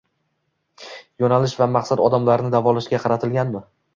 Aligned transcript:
Yo‘nalish 1.23 1.53
va 1.59 1.67
maqsad 1.75 2.03
odamlarni 2.07 2.51
davolashga 2.57 3.03
qaratilganmi 3.07 3.63